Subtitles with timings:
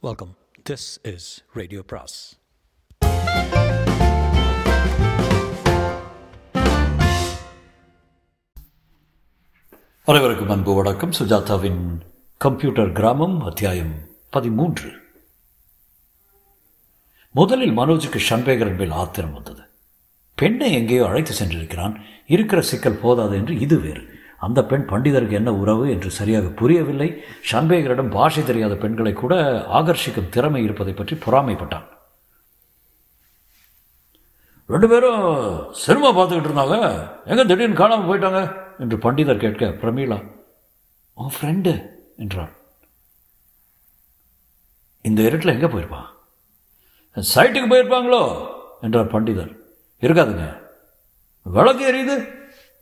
[0.00, 0.36] Welcome
[0.70, 2.38] this is radio பிராஸ்
[10.04, 11.10] அனைவருக்கும் அன்பு வணக்கம்.
[11.10, 12.00] சுஜாதாவின்
[12.36, 13.94] கம்ப்யூட்டர் கிராமம் அத்தியாயம்
[14.30, 14.92] பதிமூன்று.
[17.30, 19.62] முதலில் மனோஜுக்கு ஷன்பேகரன் மேல் ஆத்திரம் வந்தது.
[20.34, 22.00] பெண்ணை எங்கேயோ அழைத்து சென்றிருக்கிறான்.
[22.26, 24.17] இருக்கிற சிக்கல் போதாது என்று இது வேறு.
[24.38, 27.22] அந்த பெண் பண்டிதருக்கு என்ன உறவு என்று சரியாக புரியவில்லை.
[27.52, 29.34] ஷன்பேகரிடம் பாஷை தெரியாத பெண்களை கூட
[29.78, 31.86] ஆகர்ஷிக்கும் திறமை இருப்பதை பற்றி பொறாமைப்பட்டான்.
[34.66, 35.22] ரெண்டு பேரும்
[35.72, 37.08] சினிமா பார்த்துக்கிட்டு இருந்தாங்க.
[37.24, 38.56] எங்கே திடீர்னு காணாமல் போயிட்டாங்க?
[38.78, 40.30] என்று பண்டிதர் கேட்க பிரமீளா
[41.14, 42.52] உன் ஃப்ரெண்டு என்றார்.
[45.00, 46.08] இந்த இருட்டில் எங்கே போயிருப்பான்?
[47.34, 48.48] சைட்டுக்கு போயிருப்பாங்களோ?
[48.80, 49.56] என்றார் பண்டிதர்.
[50.00, 50.58] இருக்காதுங்க.
[51.42, 52.37] விளக்கு எரியுது.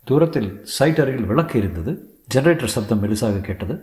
[0.09, 1.93] தூரத்தில் சைட் அருகில் விளக்கு இருந்தது.
[2.35, 3.75] ஜெனரேட்டர் சப்தம் மெலிசாக கேட்டது.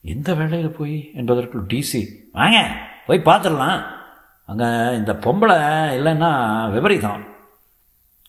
[0.00, 1.10] எந்த வேலையில் போய்?
[1.14, 2.00] என்பதற்குள் டிசி
[2.32, 2.58] வாங்க
[3.06, 3.82] போய் பார்த்துடலாம்
[4.44, 5.56] அங்கே இந்த பொம்பளை
[5.98, 6.30] இல்லைன்னா
[6.70, 7.22] விபரீதம்.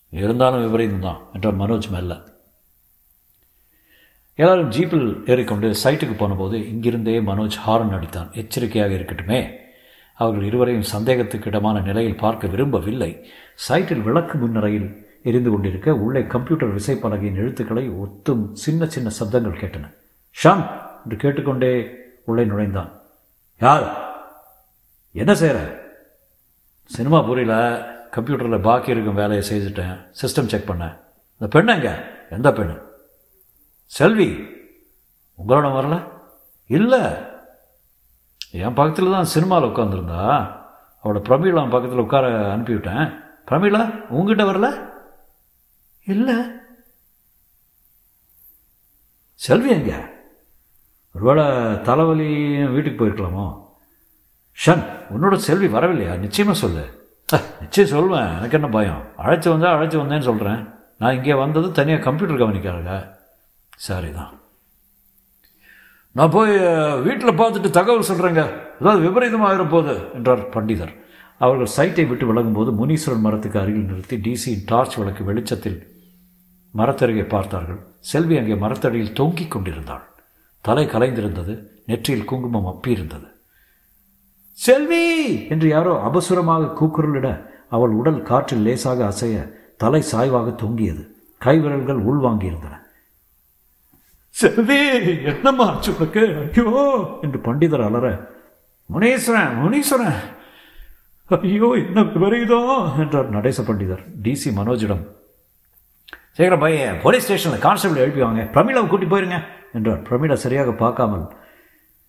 [0.09, 2.13] இருந்தாலும் விபரீதம் தான் என்றார் மனோஜ் மெல்ல.
[4.35, 8.31] எல்லாரும் ஜீப்பில் ஏறிக்கொண்டு சைட்டுக்கு போனபோது இங்கிருந்தே மனோஜ் ஹாரன் அடித்தான்.
[8.33, 9.61] எச்சரிக்கையாக இருக்கட்டுமே.
[10.13, 13.11] அவர்கள் இருவரையும் சந்தேகத்துக்கு இடமான நிலையில் பார்க்க விரும்பவில்லை.
[13.67, 19.93] சைட்டில் விளக்கு முன்னரையில் எரிந்து கொண்டிருக்க உள்ளே கம்ப்யூட்டர் விசைப்பலகையின் எழுத்துக்களை ஒத்தும் சின்ன சின்ன சப்தங்கள் கேட்டன.
[20.43, 20.81] ஷாம்!
[21.03, 22.91] என்று கேட்டுக்கொண்டே உள்ளே நுழைந்தான்.
[23.59, 24.11] யார்?
[25.11, 25.81] என்ன செய்கிற
[26.85, 29.97] சினிமா புரியல கம்ப்யூட்டரில் பாக்கி இருக்கும் வேலையை செய்துட்டேன்.
[30.09, 30.99] சிஸ்டம் செக் பண்ணேன்
[31.31, 32.03] இந்த பெண் எங்க?
[32.29, 32.81] எந்த பெண்ணு
[33.85, 34.47] செல்வி.
[35.37, 36.03] உங்களோட வரல?
[36.65, 37.01] இல்லை.
[38.51, 40.51] என் பக்கத்தில் தான் சினிமாவில் உட்காந்துருந்தா
[41.03, 43.13] அவளோட பிரமீளா பக்கத்தில் உட்கார அனுப்பிவிட்டேன்.
[43.47, 44.07] பிரமீளா?
[44.07, 44.92] உங்ககிட்ட வரல?
[46.07, 46.37] இல்லை.
[49.35, 50.11] செல்வி எங்க?
[51.11, 51.45] ஒருவேளை
[51.81, 53.61] தலைவலி வீட்டுக்கு போயிருக்கலாமோ?
[54.57, 56.17] ஷன் உன்னோட செல்வி வரவில்லையா?
[56.17, 57.01] நிச்சயமாக சொல்லு.
[57.59, 58.37] நிச்சயம் சொல்வேன்.
[58.37, 59.03] எனக்கு என்ன பயம்?
[59.17, 63.13] அழைச்சி வந்தால் அழைச்சி வந்தேன்னு சொல்கிறேன் நான் இங்கே வந்தது தனியாக கம்ப்யூட்டர் கவனிக்கிறாங்க
[63.77, 64.41] சரி தான்
[66.11, 66.51] நான் போய்
[67.01, 68.41] வீட்டில் பார்த்துட்டு தகவல் சொல்கிறேங்க
[68.79, 70.93] ஏதாவது விபரீதமாக போகுது என்றார் பண்டிதர்.
[71.37, 75.92] அவர்கள் சைட்டை விட்டு விலகும்போது முனீஸ்வரன் மரத்துக்கு அருகில் நிறுத்தி டிசியின் டார்ச் விளக்கு வெளிச்சத்தில்
[76.73, 77.79] மரத்தருகே பார்த்தார்கள்.
[77.99, 80.05] செல்வி அங்கே மரத்தடியில் தொங்கிக் கொண்டிருந்தாள்.
[80.61, 81.53] தலை கலைந்திருந்தது
[81.85, 83.27] நெற்றியில் குங்குமம் அப்பியிருந்தது.
[84.59, 85.03] செல்வி!
[85.49, 87.27] என்று யாரோ அபசுரமாக கூக்குரலிட
[87.69, 89.37] அவள் உடல் காற்றில் லேசாக அசைய
[89.77, 91.03] தலை சாய்வாக தொங்கியது.
[91.41, 92.75] கைவிரல்கள் உள்வாங்கியிருந்தன.
[94.35, 94.79] செல்வி
[95.23, 96.23] என்னம்மா உனக்கு?
[96.57, 96.83] ஐயோ!
[97.21, 98.05] என்று பண்டிதர் அலற
[98.89, 100.21] முனீஸ்வரன் முனீஸ்வரன்!
[101.29, 102.61] ஐயோ என்ன விபரீதோ
[102.99, 104.03] என்றார் நடேச பண்டிதர்.
[104.23, 105.03] டிசி மனோஜிடம்
[106.37, 109.37] சீக்கிரம் பையன் போலீஸ் ஸ்டேஷனில் கான்ஸ்டபிள் எழுப்பிவாங்க பிரமிளாவை கூட்டி போயிருங்க
[109.77, 111.25] என்றார் பிரமிளா சரியாக பார்க்காமல்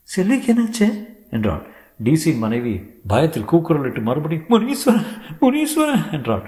[0.09, 0.87] செல்விக்கு என்னாச்சு?
[1.31, 1.63] என்றாள்
[2.07, 2.73] டிசியின் மனைவி
[3.07, 5.07] பயத்தில் கூக்குரலிட்டு மறுபடி முனீஸ்வரன்
[5.43, 6.43] முனீஸ்வரன் என்றாள்.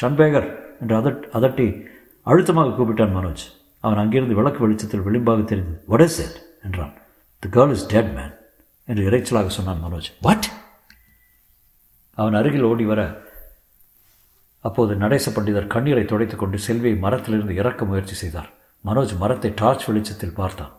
[0.00, 0.48] ஷன்பேகர்
[0.80, 1.68] என்று அதட் அதட்டி
[2.26, 3.44] அழுத்தமாக கூப்பிட்டான் மனோஜ்.
[3.84, 6.92] அவன் அங்கிருந்து விளக்கு வெளிச்சத்தில் விளிம்பாக தெரிந்தது வட இஸ் இட் என்றான்.
[7.42, 8.34] The girl is dead man
[8.88, 10.10] என்று இறைச்சலாக சொன்னான் மனோஜ்.
[10.20, 10.48] வாட்
[12.18, 13.02] அவன் அருகில் ஓடி வர
[14.60, 18.50] அப்போது நடேச பண்டிதர் கண்ணீரை துடைத்துக் கொண்டு செல்வியை மரத்திலிருந்து இறக்க முயற்சி செய்தார்.
[18.84, 20.72] மனோஜ் மரத்தை டார்ச் வெளிச்சத்தில் பார்த்தான்.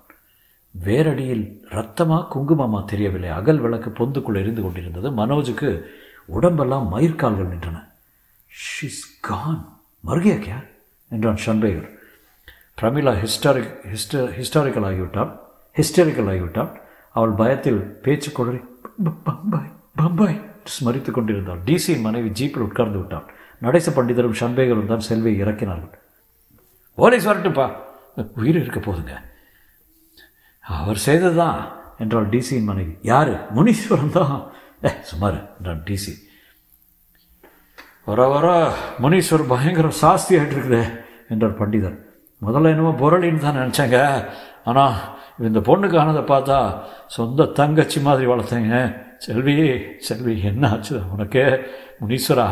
[0.86, 3.30] வேரடியில் ரத்தமா குங்குமமா தெரியவில்லை.
[3.30, 5.09] அகல் விளக்கு பொந்துக்குள் எரிந்து கொண்டிருந்தது.
[5.12, 5.81] மனோஜுக்கு
[6.25, 7.90] உடம்பெல்லாம் மயிர்கால்கள் நின்றன.
[8.62, 10.68] ஷிஸ் கான் மருகியா கியா
[11.09, 11.90] என்றான் ஷன்பேகர்
[12.81, 15.40] பிரமிளா ஹிஸ்டாரிக் ஹிஸ்ட ஹிஸ்டாரிக்கல் ஆகிவிட்டாள்.
[15.75, 16.72] ஹிஸ்டாரிக்கல் ஆகிவிட்டாள்.
[17.14, 18.64] அவள் பயத்தில் பேச்சு கொடரி
[19.24, 20.41] பம்பாய் பம்பாய்
[20.74, 21.59] ஸ்மரித்து கொண்டிருந்தாள்.
[21.66, 23.34] டிசியின் மனைவி ஜீப்பில் உட்கார்ந்து விட்டாள்.
[23.66, 25.94] நடேச பண்டிதரும் சண்பேகரும் தான் செல்வியை இறக்கினார்கள்.
[26.98, 27.68] போலீஸ் வரட்டுப்பா
[28.42, 29.14] உயிர் இருக்க போதுங்க.
[30.64, 31.60] அவர் செய்ததுதான்
[32.04, 32.94] என்றாள் டிசியின் மனைவி.
[33.12, 33.34] யாரு?
[33.56, 34.36] முனீஸ்வரன் தான்.
[34.86, 36.14] ஏ சுமார் என்றான் டிசி.
[38.10, 38.48] வர வர
[39.04, 40.84] முனீஸ்வர் பயங்கர சாஸ்தி ஆகிட்டுருக்குதே
[41.34, 41.98] என்றார் பண்டிதர்.
[42.42, 43.98] முதல்ல என்னமோ புரளின்னு தான் நினச்சாங்க.
[44.70, 44.96] ஆனால்
[45.50, 46.58] இந்த பொண்ணுக்கு ஆனதை பார்த்தா
[47.18, 48.76] சொந்த தங்கச்சி மாதிரி வளர்த்தேங்க.
[49.26, 49.56] செல்வி
[50.08, 51.41] செல்வி என்ன ஆச்சு உனக்கு
[52.02, 52.46] முனீஸ்வரா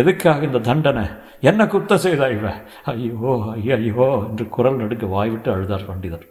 [0.00, 1.04] எதுக்காக இந்த தண்டனை?
[1.40, 2.52] என்ன குத்த செய்தா இவ?
[2.92, 6.26] ஐயோ ஐயோ என்று குரல் நடுக்க வாய்விட்டு அழுதார் பண்டிதர்.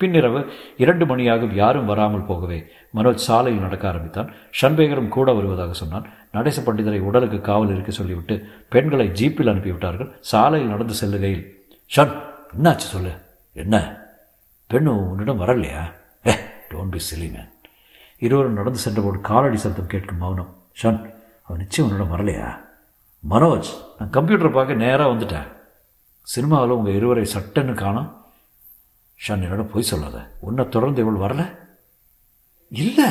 [0.00, 0.40] பின்னிரவு
[0.76, 2.58] இரண்டு மணியாகும் யாரும் வராமல் போகவே
[2.94, 4.30] மனோஜ் சாலையில் நடக்க ஆரம்பித்தான்.
[4.60, 6.06] ஷன்பேகரும் கூட வருவதாக சொன்னான்.
[6.32, 8.36] நடேச பண்டிதரை உடலுக்கு காவல் இருக்க சொல்லிவிட்டு
[8.68, 10.12] பெண்களை ஜீப்பில் அனுப்பிவிட்டார்கள்.
[10.32, 11.44] சாலையில் நடந்து செல்லுகையில்
[11.90, 12.14] ஷன்
[12.56, 13.14] என்னாச்சு சொல்லு?
[13.52, 13.76] என்ன?
[14.70, 15.82] பெண்ணு உன்னிடம் வரலையா?
[16.26, 16.34] ஏ
[16.70, 17.50] டோன்ட் பி சிலிமேன்
[18.18, 20.56] இருவரும் நடந்து சென்றபோது காலடி சத்தம் கேட்கும் மௌனம்.
[20.82, 22.64] ஷன் அவன் நிச்சயம் உன்னோட வரலையா?
[23.30, 23.64] மனோஜ்
[23.98, 25.46] நான் கம்ப்யூட்டரை பார்க்க நேராக வந்துட்டேன்.
[26.22, 28.24] சினிமாவில் உங்கள் இருவரை சட்டன்னு காணோம்.
[29.28, 30.30] ஷான் என்னோட பொய் சொல்லாத.
[30.40, 31.58] உன்னை தொடர்ந்து இவள் வரல?
[32.68, 33.04] இல்லை.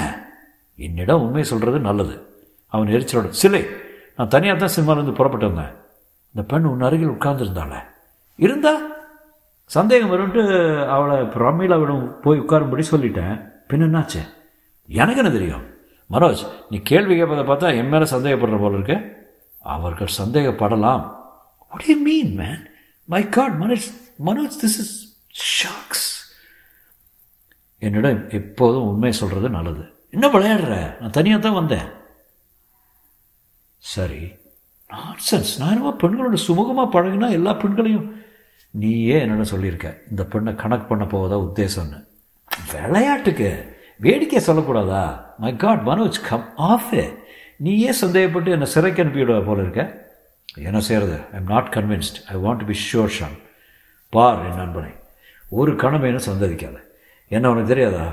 [0.76, 2.26] என்னிடம் உண்மை சொல்கிறது நல்லது.
[2.68, 3.66] அவன் எரிச்சலோட சிலை
[4.18, 5.74] நான் தனியாக தான் சினிமாவிலேருந்து புறப்பட்டு வந்தேன்.
[6.28, 7.76] இந்த பெண் உன் அருகில் உட்கார்ந்துருந்தாள.
[8.36, 8.78] இருந்தா?
[9.66, 13.52] சந்தேகம் வரும்ட்டு அவளை பிரமிளாவிடம் போய் உட்காரும்படி சொல்லிட்டேன்.
[13.70, 14.20] பின்ன என்னாச்சு
[14.88, 15.74] எனக்கு என்ன தெரியும்?
[16.12, 19.28] மனோஜ் நீ கேள்வி கேட்பதை பார்த்தா என் மேலே சந்தேகப்படுற போல இருக்கு.
[19.60, 21.16] அவர்கள் சந்தேகப்படலாம்.
[21.70, 22.70] What you mean man
[23.06, 23.88] my god Manoj
[24.26, 26.38] Manoj this is shocks
[27.78, 29.94] என்னிடம் எப்போதும் உண்மை சொல்கிறது நல்லது.
[30.10, 31.00] என்ன விளையாடுற?
[31.00, 31.88] நான் தனியாக தான் வந்தேன்.
[33.78, 34.34] சரி.
[34.90, 38.24] நான்சென்ஸ் நான் என்னவோ பெண்களோட சுமூகமாக பழகினா எல்லா பெண்களையும்
[38.70, 39.98] நீயே என்னென்ன சொல்லியிருக்க.
[40.10, 42.08] இந்த பெண்ணை கணக்கு பண்ண போவதா உத்தேசம்னு.
[42.72, 43.75] விளையாட்டுக்கு.
[44.00, 45.04] வேடிக்கை சொல்லக்கூடாதா?
[45.38, 46.94] My god Manoj come off
[47.58, 49.82] நீயே சந்தேகப்பட்டு என்னை சிறைக்கு அனுப்பிவிட போல இருக்க?
[50.70, 53.38] என்ன செய்கிறது I am not convinced I want to be sure Shaan
[54.10, 54.92] பார் என் நண்பனை.
[55.50, 56.78] ஒரு கணமைன்னு சந்ததிக்காத
[57.28, 58.06] என்ன உனக்கு தெரியாதா?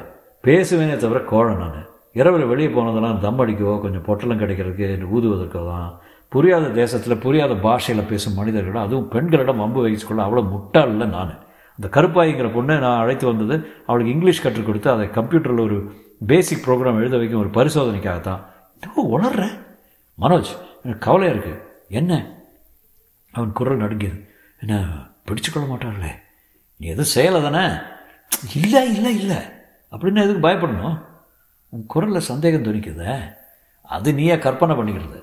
[0.44, 1.82] பேசுவேனே தவிர கோழை நான்.
[2.12, 6.00] இரவில் வெளியே போனதெல்லாம் தம் அடிக்கவோ கொஞ்சம் பொட்டலம் கிடைக்கிறதுக்கு ஊதுவதற்கோ தான்.
[6.28, 11.34] புரியாத தேசத்தில் புரியாத பாஷையில் பேசும் மனிதர்களிடம் அதுவும் பெண்களிடம் அம்பு வகிச்சுக்கொள்ள அவ்வளோ முட்டாளில் நான்.
[11.80, 15.94] அந்த கருப்பாய்ங்கிற பொண்ணை நான் அழைத்து வந்தது அவளுக்கு இங்கிலீஷ் கற்றுக் கொடுத்து அதை கம்ப்யூட்டரில் ஒரு
[16.26, 18.40] பேசிக் ப்ரோக்ராம் எழுத வைக்கும் ஒரு பரிசோதனைக்காகத்தான்.
[18.80, 19.64] இன்னும் உணர்ற
[20.20, 22.40] மனோஜ் எனக்கு கவலையாக இருக்குது என்ன?
[23.32, 24.34] அவன் குரல் நடுங்கியது.
[24.60, 24.84] என்ன
[25.26, 26.10] பிடிச்சுக்கொள்ள மாட்டார்களே
[26.76, 27.74] நீ எதுவும் செய்யலை தானே?
[28.54, 29.36] இல்லை இல்லை இல்லை.
[29.90, 31.04] அப்படின்னு எதுக்கு பயப்படணும்?
[31.68, 33.32] உன் குரலில் சந்தேகம் துணிக்குதே.
[33.82, 35.22] அது நீயே கற்பனை பண்ணிக்கிறது.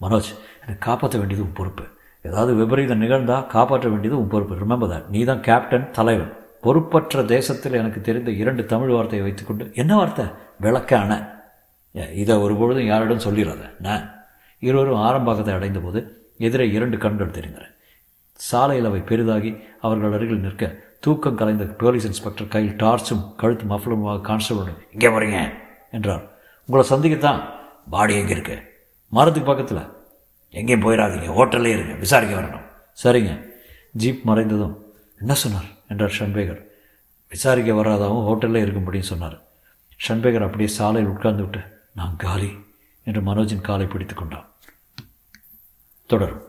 [0.00, 1.95] மனோஜ் எனக்கு காப்பாற்ற வேண்டியது உன் பொறுப்பு.
[2.26, 4.60] ஏதாவது விபரீதம் நிகழ்ந்தால் காப்பாற்ற வேண்டியது உன் பொறுப்பு.
[4.62, 6.32] ரிமெம்பர் தான் நீ தான் கேப்டன் தலைவன்.
[6.64, 10.24] பொறுப்பற்ற தேசத்தில் எனக்கு தெரிந்த இரண்டு தமிழ் வார்த்தையை வைத்துக்கொண்டு என்ன வார்த்தை?
[10.64, 11.10] விளக்கான.
[12.22, 14.04] இதை ஒரு பொழுதும் யாரிடம் சொல்லிடாத நான்
[14.62, 16.00] இருவரும் ஆரம்பத்தை அடைந்த போது
[16.46, 17.66] எதிரே இரண்டு கண்கள் தெரிந்தன.
[18.40, 19.50] சாலையில் அவை பெரிதாகி
[19.86, 20.64] அவர்கள் அருகில் நிற்க
[21.04, 25.38] தூக்கம் கலைந்த போலீஸ் இன்ஸ்பெக்டர் கையில் டார்ச்சும் கழுத்து மஃப்ளமாக கான்ஸ்டபிளும் இங்கே போகிறீங்க
[25.96, 26.24] என்றார்.
[26.68, 27.40] உங்களை சந்திக்கத்தான்.
[27.94, 28.56] பாடி எங்கே இருக்கு?
[29.12, 29.82] மரத்துக்கு பக்கத்தில்.
[30.50, 32.64] எங்கேயும் போயிடாதீங்க ஹோட்டல்லே இருங்க விசாரிக்க வரணும்.
[33.04, 33.44] சரிங்க.
[33.90, 34.76] ஜீப் மறைந்ததும்
[35.18, 35.64] என்ன சொன்னார்?
[35.88, 36.62] என்றார் ஷன்பேகர்
[37.28, 39.42] விசாரிக்க வராதாவும் ஹோட்டலில் இருக்கும்படியும் சொன்னார்.
[40.08, 42.58] ஷன்பேகர் அப்படியே சாலையில் உட்கார்ந்து விட்டு நான் காலி
[43.04, 44.48] என்று மனோஜின் காலை பிடித்து கொண்டான்.
[46.06, 46.42] தொடரும்.